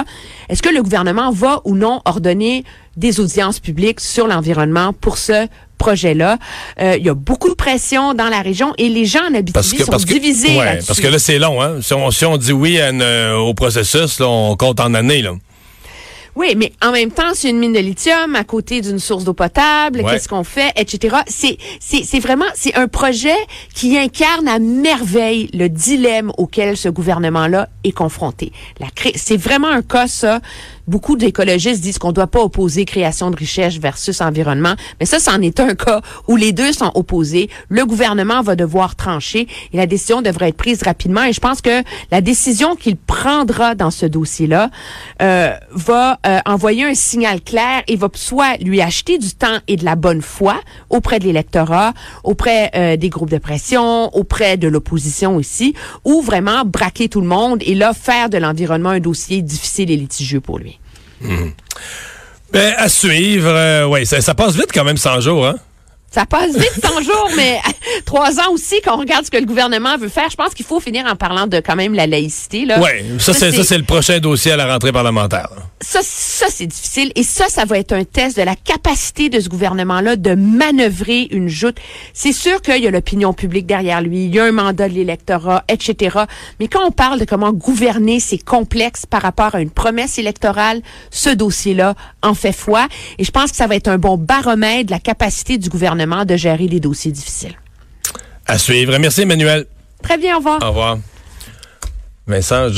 Est-ce 0.49 0.61
que 0.61 0.69
le 0.69 0.83
gouvernement 0.83 1.31
va 1.31 1.61
ou 1.65 1.75
non 1.75 2.01
ordonner 2.05 2.63
des 2.97 3.19
audiences 3.19 3.59
publiques 3.59 3.99
sur 3.99 4.27
l'environnement 4.27 4.93
pour 4.93 5.17
ce 5.17 5.47
projet-là? 5.77 6.37
Euh, 6.81 6.95
il 6.97 7.05
y 7.05 7.09
a 7.09 7.13
beaucoup 7.13 7.49
de 7.49 7.55
pression 7.55 8.13
dans 8.13 8.29
la 8.29 8.41
région 8.41 8.73
et 8.77 8.89
les 8.89 9.05
gens 9.05 9.23
en 9.29 9.33
Abitibi 9.33 9.83
sont 9.83 9.97
divisés 9.97 10.57
ouais, 10.57 10.79
Parce 10.85 10.99
que 10.99 11.07
là, 11.07 11.19
c'est 11.19 11.39
long. 11.39 11.61
Hein? 11.61 11.81
Si, 11.81 11.93
on, 11.93 12.11
si 12.11 12.25
on 12.25 12.37
dit 12.37 12.53
oui 12.53 12.77
euh, 12.79 13.35
au 13.35 13.53
processus, 13.53 14.19
là, 14.19 14.27
on 14.27 14.55
compte 14.55 14.79
en 14.79 14.93
années. 14.93 15.21
Là. 15.21 15.33
Oui, 16.35 16.53
mais 16.57 16.73
en 16.83 16.91
même 16.91 17.11
temps, 17.11 17.33
c'est 17.33 17.49
une 17.49 17.59
mine 17.59 17.71
de 17.71 17.79
lithium 17.79 18.35
à 18.35 18.43
côté 18.43 18.81
d'une 18.81 18.99
source 18.99 19.23
d'eau 19.23 19.33
potable. 19.33 20.03
Qu'est-ce 20.03 20.27
qu'on 20.27 20.43
fait, 20.43 20.71
etc. 20.75 21.17
C'est 21.27 21.57
c'est 21.79 22.19
vraiment 22.19 22.45
c'est 22.55 22.75
un 22.75 22.87
projet 22.87 23.35
qui 23.73 23.97
incarne 23.97 24.47
à 24.47 24.59
merveille 24.59 25.49
le 25.53 25.69
dilemme 25.69 26.31
auquel 26.37 26.75
ce 26.75 26.89
gouvernement-là 26.89 27.69
est 27.83 27.93
confronté. 27.93 28.51
La 28.79 28.87
c'est 29.15 29.37
vraiment 29.37 29.69
un 29.69 29.81
cas 29.81 30.07
ça 30.07 30.41
beaucoup 30.87 31.15
d'écologistes 31.15 31.81
disent 31.81 31.97
qu'on 31.97 32.09
ne 32.09 32.13
doit 32.13 32.27
pas 32.27 32.41
opposer 32.41 32.85
création 32.85 33.31
de 33.31 33.35
richesse 33.35 33.77
versus 33.77 34.21
environnement, 34.21 34.75
mais 34.99 35.05
ça, 35.05 35.19
c'en 35.19 35.41
est 35.41 35.59
un 35.59 35.75
cas 35.75 36.01
où 36.27 36.35
les 36.35 36.51
deux 36.51 36.73
sont 36.73 36.91
opposés. 36.95 37.49
Le 37.69 37.85
gouvernement 37.85 38.41
va 38.41 38.55
devoir 38.55 38.95
trancher 38.95 39.47
et 39.73 39.77
la 39.77 39.85
décision 39.85 40.21
devrait 40.21 40.49
être 40.49 40.57
prise 40.57 40.83
rapidement. 40.83 41.23
Et 41.23 41.33
je 41.33 41.39
pense 41.39 41.61
que 41.61 41.83
la 42.11 42.21
décision 42.21 42.75
qu'il 42.75 42.97
prendra 42.97 43.75
dans 43.75 43.91
ce 43.91 44.05
dossier-là 44.05 44.69
euh, 45.21 45.53
va 45.71 46.19
euh, 46.25 46.39
envoyer 46.45 46.85
un 46.85 46.93
signal 46.93 47.41
clair 47.41 47.83
et 47.87 47.95
va 47.95 48.09
soit 48.13 48.57
lui 48.57 48.81
acheter 48.81 49.17
du 49.17 49.31
temps 49.31 49.57
et 49.67 49.75
de 49.75 49.83
la 49.83 49.95
bonne 49.95 50.21
foi 50.21 50.61
auprès 50.89 51.19
de 51.19 51.25
l'électorat, 51.25 51.93
auprès 52.23 52.71
euh, 52.75 52.97
des 52.97 53.09
groupes 53.09 53.29
de 53.29 53.37
pression, 53.37 54.15
auprès 54.15 54.57
de 54.57 54.67
l'opposition 54.67 55.35
aussi, 55.35 55.73
ou 56.03 56.21
vraiment 56.21 56.63
braquer 56.65 57.09
tout 57.09 57.21
le 57.21 57.27
monde 57.27 57.61
et 57.65 57.75
là 57.75 57.93
faire 57.93 58.29
de 58.29 58.37
l'environnement 58.37 58.89
un 58.89 58.99
dossier 58.99 59.41
difficile 59.41 59.91
et 59.91 59.97
litigieux 59.97 60.41
pour 60.41 60.59
lui. 60.59 60.74
Hmm. 61.21 61.49
Ben, 62.51 62.73
à 62.77 62.89
suivre. 62.89 63.49
Euh, 63.49 63.85
oui, 63.85 64.05
ça, 64.05 64.21
ça, 64.21 64.33
passe 64.33 64.55
vite 64.55 64.71
quand 64.73 64.83
même 64.83 64.97
100 64.97 65.21
jours, 65.21 65.45
hein? 65.47 65.55
Ça 66.15 66.25
passe 66.25 66.55
vite 66.55 66.79
100 66.81 67.01
jours, 67.01 67.29
mais 67.35 67.59
trois 68.05 68.39
ans 68.39 68.53
aussi, 68.53 68.75
quand 68.81 68.95
on 68.95 68.99
regarde 68.99 69.25
ce 69.25 69.31
que 69.31 69.35
le 69.35 69.45
gouvernement 69.45 69.97
veut 69.97 70.07
faire, 70.07 70.29
je 70.29 70.37
pense 70.37 70.53
qu'il 70.53 70.65
faut 70.65 70.79
finir 70.79 71.05
en 71.07 71.17
parlant 71.17 71.45
de 71.45 71.59
quand 71.59 71.75
même 71.75 71.93
la 71.93 72.07
laïcité. 72.07 72.65
Oui, 72.77 73.19
ça, 73.19 73.33
ça 73.33 73.51
c'est 73.51 73.77
le 73.77 73.83
prochain 73.83 74.19
dossier 74.19 74.53
à 74.53 74.55
la 74.55 74.71
rentrée 74.71 74.93
parlementaire. 74.93 75.49
Ça, 75.81 75.99
ça 76.01 76.45
c'est 76.49 76.67
difficile. 76.67 77.11
Et 77.15 77.23
ça, 77.23 77.49
ça 77.49 77.65
va 77.65 77.77
être 77.79 77.91
un 77.91 78.05
test 78.05 78.37
de 78.37 78.43
la 78.43 78.55
capacité 78.55 79.27
de 79.27 79.41
ce 79.41 79.49
gouvernement-là 79.49 80.15
de 80.15 80.35
manœuvrer 80.35 81.27
une 81.31 81.49
joute. 81.49 81.75
C'est 82.13 82.31
sûr 82.31 82.61
qu'il 82.61 82.81
y 82.81 82.87
a 82.87 82.91
l'opinion 82.91 83.33
publique 83.33 83.65
derrière 83.65 84.01
lui, 84.01 84.23
il 84.23 84.33
y 84.33 84.39
a 84.39 84.45
un 84.45 84.53
mandat 84.53 84.87
de 84.87 84.93
l'électorat, 84.93 85.65
etc. 85.67 86.19
Mais 86.61 86.69
quand 86.69 86.87
on 86.87 86.91
parle 86.91 87.19
de 87.19 87.25
comment 87.25 87.51
gouverner, 87.51 88.21
c'est 88.21 88.41
complexe 88.41 89.05
par 89.05 89.21
rapport 89.21 89.53
à 89.53 89.59
une 89.59 89.69
promesse 89.69 90.17
électorale. 90.17 90.81
Ce 91.11 91.29
dossier-là 91.29 91.93
en 92.23 92.35
fait 92.35 92.53
foi. 92.53 92.87
Et 93.17 93.25
je 93.25 93.31
pense 93.31 93.51
que 93.51 93.57
ça 93.57 93.67
va 93.67 93.75
être 93.75 93.89
un 93.89 93.97
bon 93.97 94.17
baromètre 94.17 94.85
de 94.85 94.91
la 94.91 94.99
capacité 94.99 95.57
du 95.57 95.67
gouvernement 95.67 96.04
de 96.05 96.35
gérer 96.35 96.67
les 96.67 96.79
dossiers 96.79 97.11
difficiles. 97.11 97.55
À 98.47 98.57
suivre. 98.57 98.97
Merci, 98.99 99.21
Emmanuel. 99.21 99.65
Très 100.03 100.17
bien, 100.17 100.35
au 100.35 100.37
revoir. 100.37 100.59
Au 100.61 100.67
revoir. 100.67 100.97
Vincent, 102.27 102.69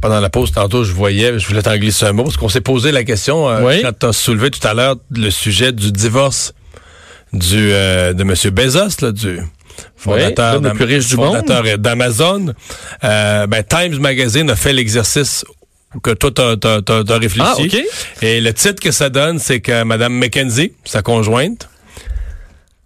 pendant 0.00 0.20
la 0.20 0.30
pause, 0.30 0.52
tantôt, 0.52 0.84
je 0.84 0.92
voyais, 0.92 1.38
je 1.38 1.46
voulais 1.48 1.62
t'en 1.62 1.76
glisser 1.76 2.06
un 2.06 2.12
mot, 2.12 2.22
parce 2.22 2.36
qu'on 2.36 2.48
s'est 2.48 2.60
posé 2.60 2.92
la 2.92 3.02
question 3.02 3.48
euh, 3.48 3.80
quand 3.82 3.98
tu 3.98 4.06
as 4.06 4.12
soulevé 4.12 4.50
tout 4.50 4.66
à 4.66 4.74
l'heure 4.74 4.96
le 5.10 5.30
sujet 5.30 5.72
du 5.72 5.90
divorce 5.90 6.54
du 7.32 7.72
euh, 7.72 8.12
de 8.12 8.22
M. 8.22 8.34
Bezos, 8.52 9.10
du 9.12 9.40
fondateur, 9.96 10.60
le 10.60 10.72
plus 10.72 10.84
riche 10.84 11.08
du 11.08 11.16
fondateur 11.16 11.64
d'Amazon. 11.78 12.54
Euh, 13.02 13.46
ben, 13.48 13.64
Times 13.64 13.98
Magazine 13.98 14.48
a 14.50 14.56
fait 14.56 14.72
l'exercice 14.72 15.44
que 16.02 16.10
toi, 16.10 16.30
tu 16.32 16.42
as, 16.68 17.18
réfléchi. 17.18 17.84
Ah, 17.84 18.24
Et 18.24 18.40
le 18.40 18.52
titre 18.54 18.80
que 18.80 18.92
ça 18.92 19.10
donne, 19.10 19.38
c'est 19.38 19.60
que 19.60 19.82
Mme 19.82 20.12
McKenzie, 20.12 20.72
sa 20.84 21.02
conjointe, 21.02 21.68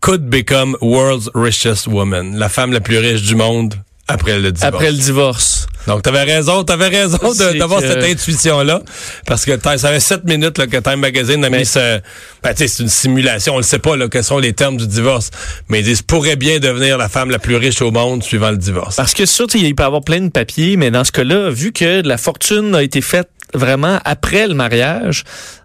could 0.07 0.31
become 0.31 0.77
world's 0.81 1.29
richest 1.35 1.89
woman, 1.89 2.39
la 2.39 2.49
femme 2.49 2.73
la 2.73 2.79
plus 2.79 2.99
riche 2.99 3.23
du 3.23 3.35
monde 3.35 3.75
après 4.07 4.39
le 4.39 4.53
divorce. 4.53 4.75
Après 4.75 4.93
le 4.93 4.99
divorce. 4.99 5.67
Donc, 5.89 6.03
t'avais 6.03 6.23
raison, 6.23 6.63
t'avais 6.63 6.87
raison 6.87 7.19
d'avoir 7.59 7.81
que- 7.81 7.89
cette 7.89 8.05
intuition-là. 8.05 8.83
Parce 9.27 9.45
que 9.45 9.59
ça 9.61 9.77
fait 9.77 9.99
sept 9.99 10.23
minutes 10.25 10.59
là, 10.59 10.69
que 10.69 10.77
Time 10.77 11.01
Magazine 11.01 11.45
a 11.45 11.51
mis 11.51 11.67
ce... 11.67 12.01
Ben, 12.41 12.51
tu 12.51 12.59
sais, 12.59 12.69
c'est 12.69 12.85
une 12.85 12.89
simulation. 12.89 13.55
On 13.55 13.57
le 13.57 13.65
sait 13.65 13.81
pas, 13.81 13.97
là, 13.97 14.09
quels 14.09 14.23
sont 14.23 14.39
les 14.39 14.53
termes 14.53 14.77
du 14.77 14.87
divorce. 14.87 15.31
Mais 15.69 15.81
ils 15.81 15.85
disent, 15.85 16.03
pourrait 16.03 16.37
bien 16.37 16.61
devenir 16.61 16.99
la 16.99 17.09
femme 17.09 17.31
la 17.31 17.41
plus 17.41 17.57
riche 17.57 17.83
au 17.83 17.91
monde 17.91 18.23
suivant 18.23 18.51
le 18.53 18.59
divorce. 18.59 18.95
Parce 18.95 19.13
que 19.13 19.27
sûr, 19.27 19.47
il 19.55 19.75
peut 19.75 19.83
y 19.83 19.87
avoir 19.87 20.03
plein 20.03 20.21
de 20.21 20.31
papiers, 20.31 20.77
mais 20.77 20.93
dans 20.93 21.03
ce 21.03 21.11
cas-là, 21.11 21.51
vu 21.51 21.73
que 21.73 22.07
la 22.07 22.17
fortune 22.17 22.77
a 22.77 22.83
été 22.85 23.01
faite 23.01 23.29
vraiment 23.55 23.99
après 24.05 24.47
le 24.49 24.55
mariage, 24.55 25.25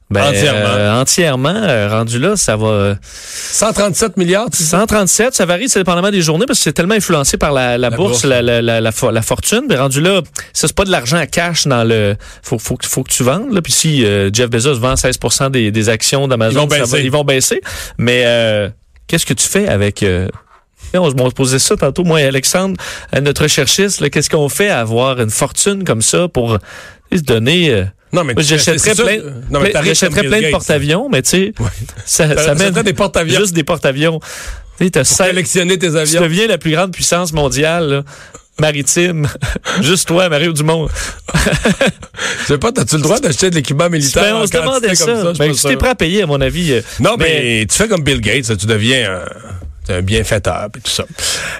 ben, 0.09 0.23
Entièrement. 0.27 0.59
euh, 0.75 1.01
entièrement, 1.01 1.53
euh, 1.55 1.87
rendu 1.89 2.19
là, 2.19 2.35
ça 2.35 2.57
va... 2.57 2.67
euh, 2.67 2.95
137 3.03 4.17
milliards, 4.17 4.49
tu 4.49 4.57
sais? 4.57 4.63
137, 4.65 5.33
ça 5.33 5.45
varie, 5.45 5.69
ça 5.69 5.79
dépendamment 5.79 6.11
des 6.11 6.21
journées 6.21 6.45
parce 6.45 6.59
que 6.59 6.63
c'est 6.63 6.73
tellement 6.73 6.95
influencé 6.95 7.37
par 7.37 7.53
la, 7.53 7.77
la, 7.77 7.89
La 7.89 7.95
bourse, 7.95 8.09
bourse. 8.11 8.25
La, 8.25 8.41
la, 8.41 8.61
la, 8.61 8.81
la, 8.81 8.91
fo- 8.91 9.09
la 9.11 9.21
fortune. 9.21 9.61
Mais 9.69 9.77
rendu 9.77 10.01
là, 10.01 10.21
ça 10.51 10.67
c'est 10.67 10.75
pas 10.75 10.83
de 10.83 10.91
l'argent 10.91 11.15
à 11.15 11.27
cash 11.27 11.65
dans 11.65 11.85
le. 11.85 12.17
Faut, 12.43 12.59
faut, 12.59 12.75
que- 12.75 12.85
faut 12.87 13.03
que 13.03 13.11
tu 13.11 13.23
vendes. 13.23 13.53
Là. 13.53 13.61
Puis 13.61 13.71
si 13.71 14.05
euh, 14.05 14.29
Jeff 14.33 14.49
Bezos 14.49 14.75
vend 14.79 14.97
16 14.97 15.17
des, 15.49 15.71
des 15.71 15.87
actions 15.89 16.27
d'Amazon, 16.27 16.67
Ils 16.99 17.05
ils 17.05 17.11
vont 17.11 17.23
baisser. 17.23 17.61
Mais 17.97 18.23
qu'est-ce 19.07 19.25
que 19.25 19.33
tu 19.33 19.47
fais 19.47 19.69
avec 19.69 20.03
euh, 20.03 20.27
on 20.99 21.09
se 21.09 21.15
on 21.17 21.29
se 21.29 21.33
posait 21.35 21.59
ça 21.59 21.75
tantôt, 21.75 22.03
moi 22.03 22.21
et 22.21 22.25
Alexandre, 22.25 22.75
euh, 23.15 23.21
notre 23.21 23.43
recherchiste, 23.43 24.09
qu'est-ce 24.09 24.29
qu'on 24.29 24.49
fait 24.49 24.69
à 24.69 24.79
avoir 24.79 25.19
une 25.21 25.29
fortune 25.29 25.83
comme 25.83 26.01
ça 26.01 26.27
pour 26.27 26.57
se 27.13 27.19
donner... 27.21 27.69
euh, 27.71 27.85
Non, 28.13 28.23
mais 28.23 28.35
tu- 28.35 28.43
j'achèterais 28.43 28.95
plein, 28.95 29.17
Non, 29.49 29.59
mais 29.61 29.69
plein- 29.71 29.81
comme 29.81 30.27
plein 30.27 30.41
de 30.41 30.51
porte-avions, 30.51 31.09
mais 31.09 31.21
tu 31.21 31.29
sais, 31.29 31.53
ça, 32.05 32.27
ça 32.35 32.43
Ça 32.43 32.55
mène 32.55 32.73
des 32.83 32.93
porte-avions. 32.93 33.39
juste 33.39 33.53
des 33.53 33.63
porte-avions. 33.63 34.19
Tu 34.79 34.89
collectionner 35.17 35.77
tes 35.77 35.91
tu 35.91 35.97
avions. 35.97 36.21
deviens 36.21 36.47
la 36.47 36.57
plus 36.57 36.71
grande 36.71 36.91
puissance 36.91 37.33
mondiale, 37.33 37.87
là, 37.89 38.03
maritime. 38.59 39.27
Juste 39.81 40.07
toi, 40.07 40.27
Mario 40.27 40.53
Dumont. 40.53 40.87
Je 42.41 42.45
sais 42.47 42.57
pas, 42.57 42.69
as-tu 42.75 42.95
le 42.95 43.01
droit 43.01 43.19
d'acheter 43.19 43.49
de 43.51 43.55
l'équipement 43.55 43.89
militaire 43.89 44.23
Ben, 44.23 44.33
en 44.35 44.41
on 44.41 44.47
se 44.47 44.51
demandait 44.51 44.87
comme 44.87 44.95
ça. 44.95 45.33
je 45.33 45.37
Ben, 45.37 45.47
pas 45.49 45.53
tu 45.53 45.59
sûr. 45.59 45.69
t'es 45.69 45.77
prêt 45.77 45.89
à 45.89 45.95
payer, 45.95 46.23
à 46.23 46.25
mon 46.27 46.41
avis. 46.41 46.73
euh, 46.73 46.81
Non, 46.99 47.15
mais, 47.17 47.65
tu 47.69 47.75
fais 47.77 47.87
comme 47.87 48.03
Bill 48.03 48.21
Gates, 48.21 48.57
tu 48.57 48.65
deviens 48.65 49.21
un, 49.89 49.93
un 49.93 50.01
bienfaiteur 50.01 50.67
et 50.75 50.79
tout 50.79 50.91
ça. 50.91 51.05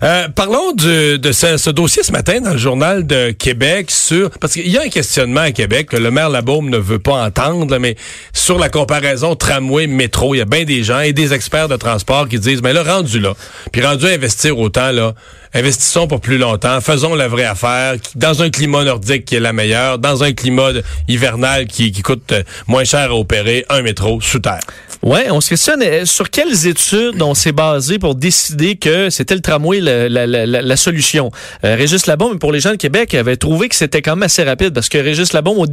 Euh, 0.03 0.27
parlons 0.29 0.71
de, 0.73 1.19
ce, 1.31 1.69
dossier 1.69 2.03
ce 2.03 2.11
matin 2.11 2.41
dans 2.41 2.51
le 2.51 2.57
journal 2.57 3.05
de 3.05 3.31
Québec 3.31 3.91
sur 3.91 4.29
parce 4.31 4.53
qu'il 4.53 4.67
y 4.67 4.77
a 4.77 4.83
un 4.83 4.89
questionnement 4.89 5.41
à 5.41 5.51
Québec 5.51 5.89
que 5.89 5.97
le 5.97 6.11
maire 6.11 6.29
Labaume 6.29 6.69
ne 6.69 6.77
veut 6.77 6.99
pas 6.99 7.23
entendre, 7.23 7.77
mais 7.77 7.95
sur 8.33 8.57
la 8.57 8.69
comparaison 8.69 9.35
tramway 9.35 9.87
métro, 9.87 10.35
il 10.35 10.39
y 10.39 10.41
a 10.41 10.45
bien 10.45 10.63
des 10.63 10.83
gens 10.83 10.99
et 10.99 11.13
des 11.13 11.33
experts 11.33 11.67
de 11.67 11.75
transport 11.75 12.27
qui 12.27 12.39
disent 12.39 12.61
mais 12.61 12.73
là 12.73 12.83
rendu 12.83 13.19
là, 13.19 13.33
puis 13.71 13.85
rendu 13.85 14.05
investir 14.05 14.57
autant 14.57 14.91
là, 14.91 15.13
investissons 15.53 16.07
pour 16.07 16.21
plus 16.21 16.37
longtemps, 16.37 16.81
faisons 16.81 17.15
la 17.15 17.27
vraie 17.27 17.45
affaire 17.45 17.95
dans 18.15 18.41
un 18.41 18.49
climat 18.49 18.83
nordique 18.83 19.25
qui 19.25 19.35
est 19.35 19.39
la 19.39 19.53
meilleure, 19.53 19.99
dans 19.99 20.23
un 20.23 20.33
climat 20.33 20.71
hivernal 21.07 21.67
qui, 21.67 21.91
qui 21.91 22.01
coûte 22.01 22.31
euh, 22.31 22.43
moins 22.67 22.83
cher 22.83 23.11
à 23.11 23.15
opérer, 23.15 23.65
un 23.69 23.81
métro 23.81 24.21
sous 24.21 24.39
terre. 24.39 24.61
Ouais, 25.03 25.31
on 25.31 25.41
se 25.41 25.49
questionne 25.49 25.81
euh, 25.81 26.05
sur 26.05 26.29
quelles 26.29 26.67
études 26.67 27.19
on 27.23 27.33
s'est 27.33 27.51
basé 27.53 27.97
pour 27.97 28.13
décider 28.13 28.75
que 28.75 29.09
c'était 29.09 29.33
le 29.33 29.41
tramway 29.41 29.79
la, 29.79 30.07
la, 30.07 30.27
la, 30.27 30.45
la- 30.45 30.75
solution? 30.77 31.31
Euh, 31.63 31.75
Régis 31.75 32.05
Labombe, 32.05 32.37
pour 32.37 32.51
les 32.51 32.59
gens 32.59 32.69
de 32.69 32.75
Québec, 32.75 33.15
avait 33.15 33.35
trouvé 33.35 33.67
que 33.67 33.73
c'était 33.75 34.03
quand 34.03 34.15
même 34.15 34.21
assez 34.23 34.43
rapide 34.43 34.75
parce 34.75 34.89
que 34.89 34.99
Régis 34.99 35.33
Labombe, 35.33 35.67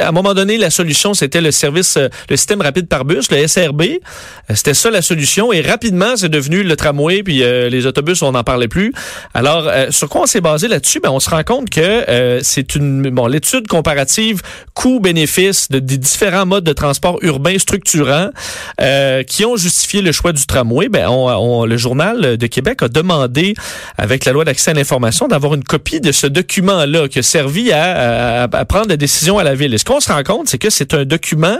à 0.00 0.08
un 0.08 0.12
moment 0.12 0.34
donné, 0.34 0.56
la 0.56 0.70
solution 0.70 1.14
c'était 1.14 1.40
le 1.40 1.52
service, 1.52 1.96
euh, 1.96 2.08
le 2.28 2.36
système 2.36 2.60
rapide 2.60 2.88
par 2.88 3.04
bus, 3.04 3.30
le 3.30 3.46
SRB. 3.46 3.82
Euh, 3.82 4.54
C'était 4.56 4.74
ça 4.74 4.90
la 4.90 5.00
solution 5.00 5.52
et 5.52 5.60
rapidement 5.60 6.16
c'est 6.16 6.28
devenu 6.28 6.64
le 6.64 6.74
tramway 6.74 7.22
puis 7.22 7.44
euh, 7.44 7.68
les 7.68 7.86
autobus 7.86 8.20
on 8.22 8.32
n'en 8.32 8.42
parlait 8.42 8.66
plus. 8.68 8.92
Alors 9.32 9.68
euh, 9.68 9.92
sur 9.92 10.08
quoi 10.08 10.22
on 10.22 10.26
s'est 10.26 10.40
basé 10.40 10.66
là-dessus? 10.66 10.98
Ben 10.98 11.10
on 11.10 11.20
se 11.20 11.30
rend 11.30 11.44
compte 11.44 11.70
que 11.70 12.40
c'est 12.42 12.74
une 12.74 13.10
bon 13.10 13.28
l'étude 13.28 13.68
comparative 13.68 14.42
coût-bénéfice 14.74 15.68
de, 15.70 15.78
des 15.78 15.98
différents 15.98 16.46
modes 16.46 16.64
de 16.64 16.72
transport 16.72 17.18
urbain 17.22 17.56
structurants 17.60 18.30
euh, 18.80 19.22
qui 19.22 19.44
ont 19.44 19.56
justifié 19.56 20.02
le 20.02 20.12
choix 20.12 20.32
du 20.32 20.46
tramway. 20.46 20.88
Ben, 20.88 21.08
on, 21.08 21.26
on- 21.28 21.64
le 21.64 21.76
journal 21.76 22.36
de 22.36 22.46
Québec 22.46 22.82
a 22.82 22.88
demandé, 22.88 23.54
avec 23.98 24.24
la 24.24 24.32
loi 24.32 24.44
d'accès 24.44 24.70
à 24.70 24.74
l'information, 24.74 25.28
d'avoir 25.28 25.54
une 25.54 25.64
copie 25.64 26.00
de 26.00 26.12
ce 26.12 26.26
document-là 26.26 27.08
qui 27.08 27.18
a 27.18 27.22
servi 27.22 27.72
à, 27.72 28.42
à- 28.44 28.56
à 28.56 28.64
prendre 28.64 28.88
la 28.88 28.96
décision 28.96 29.38
à 29.38 29.44
la 29.44 29.54
ville. 29.54 29.72
Et 29.74 29.78
ce 29.78 29.84
qu'on 29.84 30.00
se 30.00 30.10
rend 30.12 30.22
compte, 30.22 30.48
c'est 30.48 30.58
que 30.58 30.70
c'est 30.70 30.94
un 30.94 31.04
document 31.04 31.58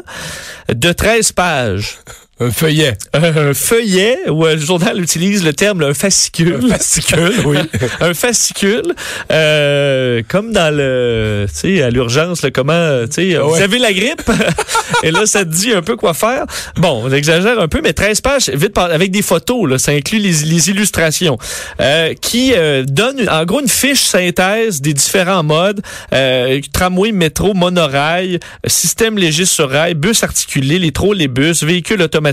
de 0.73 0.92
13 0.92 1.33
pages. 1.33 1.99
Un 2.47 2.51
feuillet. 2.51 2.95
Un 3.13 3.55
feuillet, 3.55 4.19
où 4.29 4.45
le 4.45 4.57
journal 4.59 5.01
utilise 5.01 5.45
le 5.45 5.53
terme 5.53 5.83
un 5.83 5.95
fascicule. 5.95 6.59
Un 6.65 6.69
fascicule, 6.77 7.33
oui. 7.45 7.59
un 8.01 8.15
fascicule, 8.15 8.95
euh, 9.31 10.23
comme 10.29 10.53
dans 10.53 10.75
le, 10.75 11.47
tu 11.49 11.77
sais, 11.77 11.83
à 11.83 11.91
l'urgence, 11.91 12.43
comment, 12.53 12.73
euh, 12.73 13.07
tu 13.07 13.33
sais, 13.33 13.37
vous 13.39 13.53
Ouais. 13.53 13.63
avez 13.63 13.79
la 13.79 13.93
grippe, 13.93 14.23
et 15.03 15.11
là, 15.11 15.27
ça 15.27 15.45
te 15.45 15.51
dit 15.51 15.73
un 15.73 15.83
peu 15.83 15.97
quoi 15.97 16.15
faire. 16.15 16.47
Bon, 16.77 17.03
on 17.05 17.13
exagère 17.13 17.61
un 17.61 17.69
peu, 17.69 17.81
mais 17.83 17.93
13 17.93 18.21
pages, 18.21 18.49
vite, 18.49 18.77
avec 18.79 19.11
des 19.11 19.23
photos, 19.23 19.69
là, 19.69 19.79
ça 19.79 19.93
inclut 19.93 20.19
les, 20.19 20.33
les 20.45 20.71
illustrations, 20.71 21.39
euh, 21.81 22.15
qui 22.21 22.53
euh, 22.55 22.85
donnent, 22.85 23.21
une- 23.21 23.29
en 23.29 23.45
gros, 23.45 23.61
une 23.61 23.69
fiche 23.69 24.03
synthèse 24.03 24.81
des 24.81 24.95
différents 24.95 25.43
modes, 25.43 25.81
euh, 26.13 26.61
tramway, 26.73 27.13
métro, 27.13 27.55
monorail, 27.55 28.41
système 28.67 29.19
léger 29.19 29.45
sur 29.45 29.71
rail, 29.71 29.95
bus 29.95 30.23
articulé, 30.25 30.79
les 30.79 30.93
trolls, 30.93 31.17
les 31.19 31.29
bus, 31.29 31.63
véhicules 31.63 32.01
automatiques 32.03 32.32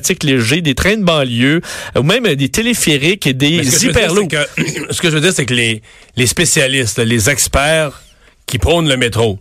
des 0.62 0.75
trains 0.75 0.98
de 0.98 1.03
banlieue, 1.03 1.62
ou 1.98 2.03
même 2.03 2.25
euh, 2.25 2.36
des 2.36 2.50
téléphériques 2.50 3.27
et 3.27 3.34
des 3.34 3.63
ce 3.63 3.77
que 3.88 3.91
dire, 4.27 4.27
que- 4.27 4.94
ce 4.94 5.01
que 5.01 5.10
je 5.10 5.15
veux 5.15 5.22
dire, 5.22 5.34
c'est 5.34 5.46
que 5.46 5.53
les, 5.53 5.82
les 6.15 6.27
spécialistes, 6.27 7.00
les 7.00 7.29
experts 7.29 8.01
qui 8.46 8.58
prônent 8.58 8.89
le 8.89 8.98
métro, 8.98 9.39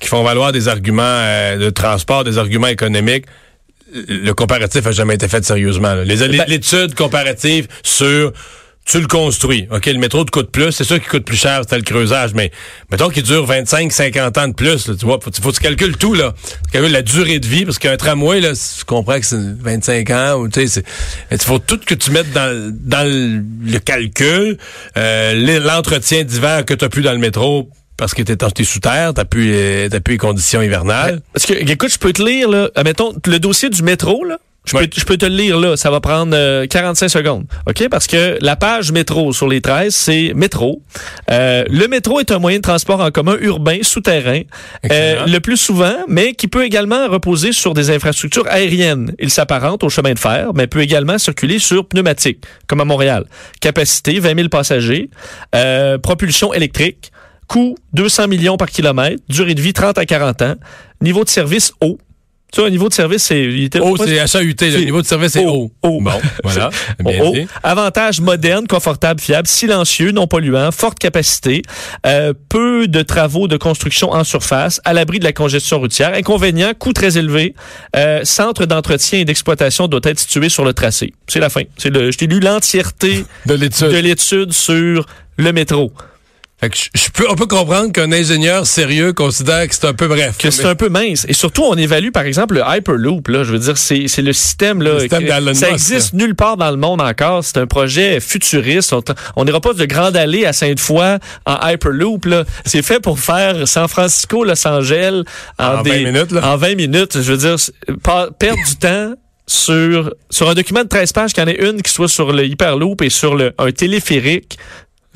qui 0.00 0.08
font 0.08 0.22
valoir 0.22 0.52
des 0.52 0.68
arguments 0.68 1.02
euh, 1.04 1.56
de 1.58 1.70
transport, 1.70 2.24
des 2.24 2.38
arguments 2.38 2.66
économiques, 2.68 3.24
le 3.94 4.32
comparatif 4.32 4.86
a 4.86 4.92
jamais 4.92 5.14
été 5.14 5.28
fait 5.28 5.44
sérieusement. 5.44 5.94
les- 5.94 6.16
Ben- 6.16 6.44
L'étude 6.48 6.94
comparative 6.94 7.68
sur 7.84 8.32
tu 8.86 9.00
le 9.00 9.08
construis. 9.08 9.66
OK, 9.70 9.86
le 9.86 9.98
métro 9.98 10.24
te 10.24 10.30
coûte 10.30 10.50
plus. 10.50 10.70
C'est 10.70 10.84
sûr 10.84 11.00
qu'il 11.00 11.08
coûte 11.08 11.24
plus 11.24 11.36
cher, 11.36 11.62
c'est 11.68 11.76
le 11.76 11.82
creusage, 11.82 12.34
mais 12.34 12.52
mettons 12.90 13.08
qu'il 13.08 13.24
dure 13.24 13.44
25, 13.44 13.90
50 13.90 14.38
ans 14.38 14.48
de 14.48 14.54
plus. 14.54 14.86
là, 14.86 14.94
tu 14.98 15.04
vois, 15.04 15.18
faut, 15.20 15.30
faut 15.42 15.50
que 15.50 15.56
tu 15.56 15.60
calcules 15.60 15.96
tout, 15.96 16.14
là. 16.14 16.34
Tu 16.64 16.70
calcules 16.70 16.92
la 16.92 17.02
durée 17.02 17.40
de 17.40 17.46
vie, 17.46 17.64
parce 17.64 17.80
qu'un 17.80 17.96
tramway, 17.96 18.40
là, 18.40 18.52
tu 18.52 18.84
comprends 18.84 19.18
que 19.18 19.26
c'est 19.26 19.36
25 19.36 20.10
ans, 20.10 20.34
ou 20.36 20.48
tu 20.48 20.68
sais, 20.68 20.82
il 21.32 21.38
faut 21.38 21.58
tout 21.58 21.80
que 21.84 21.94
tu 21.94 22.12
mettes 22.12 22.32
dans, 22.32 22.72
dans 22.80 23.04
le, 23.04 23.78
calcul, 23.80 24.56
euh, 24.96 25.60
l'entretien 25.60 26.22
d'hiver 26.22 26.64
que 26.64 26.74
tu 26.74 26.84
n'as 26.84 26.88
plus 26.88 27.02
dans 27.02 27.12
le 27.12 27.18
métro, 27.18 27.68
parce 27.96 28.14
que 28.14 28.22
t'es 28.22 28.36
es 28.36 28.64
sous 28.64 28.80
terre, 28.80 29.14
t'as 29.14 29.24
plus, 29.24 29.52
euh, 29.52 29.88
plus 29.88 30.12
les 30.12 30.18
conditions 30.18 30.62
hivernales. 30.62 31.22
Parce 31.32 31.46
que, 31.46 31.54
écoute, 31.54 31.90
je 31.92 31.98
peux 31.98 32.12
te 32.12 32.22
lire, 32.22 32.48
là, 32.48 32.70
admettons, 32.76 33.14
le 33.26 33.38
dossier 33.40 33.68
du 33.68 33.82
métro, 33.82 34.24
là. 34.24 34.38
Je, 34.68 34.76
Ouais. 34.76 34.86
peux, 34.88 35.00
je 35.00 35.04
peux 35.04 35.16
te 35.16 35.26
le 35.26 35.34
lire 35.36 35.58
là, 35.60 35.76
ça 35.76 35.90
va 35.90 36.00
prendre 36.00 36.32
euh, 36.36 36.66
45 36.66 37.08
secondes. 37.08 37.44
OK? 37.68 37.88
Parce 37.88 38.06
que 38.06 38.36
la 38.40 38.56
page 38.56 38.90
métro 38.92 39.32
sur 39.32 39.48
les 39.48 39.60
13, 39.60 39.94
c'est 39.94 40.32
métro. 40.34 40.82
Euh, 41.30 41.64
le 41.68 41.86
métro 41.88 42.18
est 42.20 42.30
un 42.32 42.38
moyen 42.38 42.58
de 42.58 42.62
transport 42.62 43.00
en 43.00 43.10
commun 43.10 43.36
urbain, 43.40 43.78
souterrain, 43.82 44.42
euh, 44.90 45.24
le 45.26 45.38
plus 45.38 45.56
souvent, 45.56 45.94
mais 46.08 46.34
qui 46.34 46.48
peut 46.48 46.64
également 46.64 47.08
reposer 47.08 47.52
sur 47.52 47.74
des 47.74 47.90
infrastructures 47.90 48.46
aériennes. 48.48 49.12
Il 49.18 49.30
s'apparente 49.30 49.84
au 49.84 49.88
chemin 49.88 50.14
de 50.14 50.18
fer, 50.18 50.50
mais 50.54 50.66
peut 50.66 50.80
également 50.82 51.18
circuler 51.18 51.58
sur 51.58 51.86
pneumatique, 51.86 52.44
comme 52.66 52.80
à 52.80 52.84
Montréal. 52.84 53.24
Capacité, 53.60 54.18
20 54.18 54.34
000 54.36 54.48
passagers. 54.48 55.10
Euh, 55.54 55.98
propulsion 55.98 56.52
électrique. 56.52 57.12
Coût, 57.48 57.76
200 57.92 58.26
millions 58.26 58.56
par 58.56 58.68
kilomètre. 58.68 59.22
Durée 59.28 59.54
de 59.54 59.60
vie, 59.60 59.72
30 59.72 59.98
à 59.98 60.04
40 60.04 60.42
ans. 60.42 60.54
Niveau 61.00 61.22
de 61.22 61.28
service, 61.28 61.72
haut. 61.80 61.98
Tu 62.56 62.62
vois, 62.62 62.68
un 62.68 62.70
niveau 62.72 62.88
de 62.88 62.94
service, 62.94 63.22
c'est... 63.22 63.46
Oh, 63.82 63.96
c'est 64.02 64.18
HAUT, 64.18 64.44
le 64.48 64.54
C'est- 64.58 64.84
niveau 64.86 65.02
de 65.02 65.06
service 65.06 65.36
est 65.36 65.44
haut. 65.44 65.70
haut, 65.82 65.88
haut. 65.88 66.00
Bon, 66.00 66.10
voilà. 66.42 66.70
Bien 67.00 67.18
Oh, 67.20 67.26
oh. 67.26 67.32
dit. 67.34 67.46
Avantage 67.62 68.22
moderne, 68.22 68.66
confortable, 68.66 69.20
fiable, 69.20 69.46
silencieux, 69.46 70.10
non 70.10 70.26
polluant, 70.26 70.70
forte 70.72 70.98
capacité, 70.98 71.60
euh, 72.06 72.32
peu 72.48 72.88
de 72.88 73.02
travaux 73.02 73.46
de 73.46 73.58
construction 73.58 74.10
en 74.12 74.24
surface, 74.24 74.80
à 74.86 74.94
l'abri 74.94 75.18
de 75.18 75.24
la 75.24 75.32
congestion 75.34 75.78
routière. 75.80 76.14
Inconvénient, 76.14 76.72
coût 76.78 76.94
très 76.94 77.18
élevé. 77.18 77.54
Euh, 77.94 78.20
centre 78.24 78.64
d'entretien 78.64 79.18
et 79.18 79.24
d'exploitation 79.26 79.86
doit 79.86 80.00
être 80.04 80.18
situé 80.18 80.48
sur 80.48 80.64
le 80.64 80.72
tracé. 80.72 81.12
C'est 81.28 81.40
la 81.40 81.50
fin. 81.50 81.60
C'est 81.76 81.90
le, 81.90 82.10
je 82.10 82.16
t'ai 82.16 82.26
lu 82.26 82.40
l'entièreté 82.40 83.26
de 83.46 83.52
l'étude 83.54 84.52
sur 84.54 85.04
le 85.36 85.52
métro. 85.52 85.92
Fait 86.58 86.70
que 86.70 86.76
je, 86.94 87.10
peux, 87.12 87.26
on 87.28 87.34
peut 87.34 87.46
comprendre 87.46 87.92
qu'un 87.92 88.10
ingénieur 88.12 88.66
sérieux 88.66 89.12
considère 89.12 89.68
que 89.68 89.74
c'est 89.74 89.84
un 89.84 89.92
peu 89.92 90.08
bref. 90.08 90.38
Que 90.38 90.50
c'est 90.50 90.64
un 90.64 90.74
peu 90.74 90.88
mince. 90.88 91.26
Et 91.28 91.34
surtout, 91.34 91.62
on 91.64 91.74
évalue, 91.76 92.10
par 92.12 92.22
exemple, 92.24 92.54
le 92.54 92.62
Hyperloop. 92.66 93.28
Là, 93.28 93.44
je 93.44 93.52
veux 93.52 93.58
dire, 93.58 93.76
c'est 93.76 94.08
c'est 94.08 94.22
le 94.22 94.32
système. 94.32 94.80
Là, 94.80 94.94
Le 94.94 95.00
système 95.00 95.24
que- 95.26 95.52
ça 95.54 95.66
existe 95.70 96.14
nulle 96.14 96.34
part 96.34 96.56
dans 96.56 96.70
le 96.70 96.78
monde 96.78 97.02
encore. 97.02 97.44
C'est 97.44 97.58
un 97.58 97.66
projet 97.66 98.20
futuriste. 98.20 98.94
On- 99.36 99.44
n'ira 99.44 99.60
pas 99.60 99.74
de 99.74 99.84
Grande 99.84 100.16
Allée 100.16 100.46
à 100.46 100.54
Sainte-Foy 100.54 101.18
en 101.44 101.68
Hyperloop. 101.68 102.24
là. 102.24 102.44
C'est 102.64 102.80
fait 102.82 103.00
pour 103.00 103.20
faire 103.20 103.68
San 103.68 103.86
Francisco, 103.86 104.42
Los 104.42 104.66
Angeles 104.66 105.24
en, 105.58 105.64
En 105.76 105.82
des- 105.82 105.90
20 105.90 106.10
minutes, 106.10 106.32
là. 106.32 106.52
En 106.54 106.56
20 106.56 106.74
minutes. 106.74 107.20
Je 107.20 107.32
veux 107.32 107.38
dire, 107.38 107.56
perdre 108.38 108.64
du 108.66 108.76
temps 108.76 109.12
sur, 109.46 110.12
sur 110.30 110.48
un 110.48 110.54
document 110.54 110.82
de 110.84 110.88
13 110.88 111.12
pages, 111.12 111.32
qu'il 111.34 111.42
y 111.42 111.46
en 111.46 111.48
ait 111.50 111.68
une 111.70 111.82
qui 111.82 111.92
soit 111.92 112.08
sur 112.08 112.32
le 112.32 112.46
Hyperloop 112.46 113.02
et 113.02 113.10
sur 113.10 113.34
le, 113.36 113.52
un 113.58 113.70
téléphérique. 113.72 114.56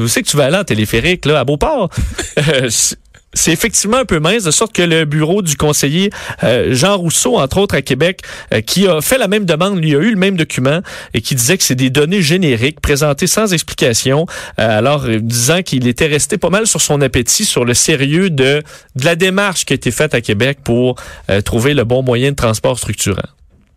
Vous 0.01 0.09
savez 0.09 0.25
que 0.25 0.31
tu 0.31 0.37
vas 0.37 0.47
aller 0.47 0.57
en 0.57 0.65
téléphérique, 0.65 1.25
là, 1.27 1.41
à 1.41 1.45
Beauport? 1.45 1.91
Euh, 2.39 2.69
c'est- 2.71 2.97
c'est 3.33 3.53
effectivement 3.53 3.99
un 3.99 4.05
peu 4.05 4.19
mince, 4.19 4.43
de 4.43 4.51
sorte 4.51 4.73
que 4.73 4.83
le 4.83 5.05
bureau 5.05 5.41
du 5.41 5.55
conseiller 5.57 6.11
euh, 6.43 6.75
Jean 6.75 6.97
Rousseau, 6.97 7.39
entre 7.39 7.59
autres 7.59 7.77
à 7.77 7.83
Québec, 7.83 8.23
euh, 8.53 8.61
qui 8.61 8.89
a 8.89 9.01
fait 9.01 9.19
la 9.19 9.29
même 9.29 9.45
demande, 9.45 9.79
lui 9.81 9.95
a 9.95 9.99
eu 10.01 10.11
le 10.11 10.17
même 10.17 10.37
document 10.37 10.81
et 11.15 11.21
qui 11.21 11.37
disait 11.37 11.57
que 11.57 11.63
c'est 11.63 11.77
des 11.77 11.91
données 11.91 12.23
génériques 12.23 12.81
présentées 12.81 13.29
sans 13.29 13.53
explication, 13.53 14.27
euh, 14.59 14.79
alors 14.79 15.07
disant 15.07 15.63
qu'il 15.63 15.87
était 15.87 16.07
resté 16.09 16.39
pas 16.39 16.51
mal 16.51 16.67
sur 16.67 16.81
son 16.81 17.01
appétit 17.03 17.45
sur 17.45 17.65
le 17.65 17.75
sérieux 17.75 18.31
de, 18.31 18.63
de 18.97 19.05
la 19.05 19.15
démarche 19.15 19.65
qui 19.65 19.75
a 19.75 19.77
été 19.77 19.93
faite 19.93 20.13
à 20.15 20.21
Québec 20.21 20.59
pour 20.65 20.97
trouver 21.45 21.75
le 21.75 21.85
bon 21.85 22.03
moyen 22.03 22.31
de 22.33 22.37
transport 22.37 22.79
structurant. 22.79 23.23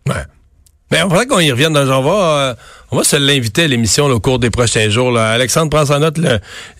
Ouais. 0.08 0.14
Mais 0.94 1.02
on 1.02 1.10
faudrait 1.10 1.26
qu'on 1.26 1.40
y 1.40 1.50
revienne. 1.50 1.72
Dans, 1.72 1.90
on, 1.90 2.02
va, 2.02 2.38
euh, 2.38 2.54
on 2.92 2.96
va 2.96 3.02
se 3.02 3.16
l'inviter 3.16 3.64
à 3.64 3.66
l'émission 3.66 4.06
au 4.06 4.20
cours 4.20 4.38
des 4.38 4.50
prochains 4.50 4.88
jours. 4.90 5.10
Là. 5.10 5.30
Alexandre 5.30 5.68
prend 5.68 5.84
sa 5.84 5.98
note. 5.98 6.20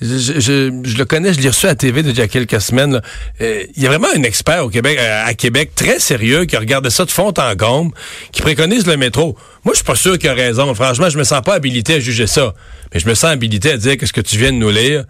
je, 0.01 0.41
je, 0.85 0.97
le 0.97 1.05
connais, 1.05 1.35
je 1.35 1.41
l'ai 1.41 1.49
reçu 1.49 1.67
à 1.67 1.71
la 1.71 1.75
TV 1.75 2.05
déjà 2.05 2.15
il 2.15 2.19
y 2.19 2.23
a 2.23 2.29
quelques 2.29 2.61
semaines. 2.61 3.03
Euh, 3.41 3.65
il 3.75 3.83
y 3.83 3.87
a 3.87 3.89
vraiment 3.89 4.07
un 4.15 4.23
expert 4.23 4.65
au 4.65 4.69
Québec, 4.69 4.99
euh, 5.01 5.27
à 5.27 5.35
Québec 5.35 5.73
très 5.75 5.99
sérieux 5.99 6.45
qui 6.45 6.57
regarde 6.57 6.89
ça 6.91 7.05
de 7.05 7.11
fond 7.11 7.35
en 7.37 7.57
comble, 7.57 7.93
qui 8.31 8.41
préconise 8.41 8.87
le 8.87 8.97
métro. 8.97 9.37
Moi, 9.65 9.75
je 9.75 9.79
suis 9.79 9.85
pas 9.85 9.97
sûr 9.97 10.17
qu'il 10.17 10.31
a 10.31 10.35
raison. 10.35 10.73
Franchement, 10.77 11.11
je 11.11 11.19
me 11.19 11.25
sens 11.25 11.43
pas 11.43 11.55
habilité 11.55 11.95
à 11.95 11.99
juger 11.99 12.29
ça. 12.29 12.55
Mais 12.93 13.01
je 13.01 13.09
me 13.09 13.15
sens 13.15 13.33
habilité 13.33 13.73
à 13.73 13.77
dire 13.79 13.97
que 13.97 14.07
ce 14.07 14.13
que 14.13 14.21
tu 14.21 14.37
viens 14.37 14.53
de 14.53 14.59
nous 14.59 14.71
lire, 14.71 15.07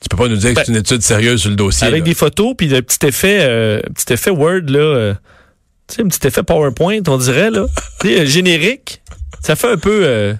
tu 0.00 0.08
peux 0.08 0.16
pas 0.16 0.28
nous 0.28 0.36
dire 0.36 0.54
que 0.54 0.60
c'est 0.64 0.70
une 0.70 0.78
étude 0.78 1.02
sérieuse 1.02 1.40
sur 1.40 1.50
le 1.50 1.56
dossier. 1.56 1.84
Avec 1.84 2.04
des 2.04 2.14
photos, 2.14 2.54
puis 2.56 2.68
le 2.68 2.80
petit 2.80 3.04
effet, 3.06 3.82
petit 3.92 4.12
effet 4.12 4.30
Word, 4.30 4.66
là 4.68 5.16
tu 5.88 5.96
sais, 5.96 6.02
un 6.02 6.08
petit 6.08 6.26
effet 6.26 6.42
PowerPoint, 6.42 7.00
on 7.08 7.18
dirait, 7.18 7.50
là. 7.50 7.66
tu 8.00 8.08
sais, 8.08 8.26
générique. 8.26 9.02
Ça 9.40 9.56
fait 9.56 9.70
un 9.70 9.76
peu 9.76 10.00
euh, 10.04 10.34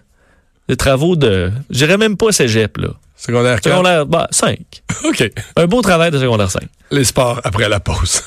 de 0.68 0.74
travaux 0.74 1.16
de. 1.16 1.52
Je 1.70 1.78
dirais 1.78 1.96
même 1.96 2.16
pas 2.16 2.32
cégep, 2.32 2.76
là. 2.78 2.88
Secondaire 3.16 3.60
4? 3.60 3.72
Secondaire 3.72 4.06
bah, 4.06 4.28
5. 4.30 4.58
OK. 5.04 5.30
Un 5.56 5.66
beau 5.66 5.82
travail 5.82 6.10
de 6.10 6.18
secondaire 6.18 6.50
5. 6.50 6.62
Les 6.90 7.04
sports 7.04 7.40
après 7.44 7.68
la 7.68 7.80
pause. 7.80 8.22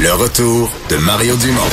Le 0.00 0.12
retour 0.12 0.70
de 0.88 0.96
Mario 0.96 1.36
Dumont. 1.36 1.68